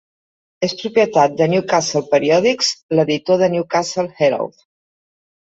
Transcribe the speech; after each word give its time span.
És 0.67 0.71
propietat 0.77 1.35
de 1.41 1.47
Newcastle 1.51 2.01
periòdics, 2.15 2.73
l'editor 3.01 3.39
del 3.43 3.55
Newcastle 3.59 4.09
Herald. 4.27 4.59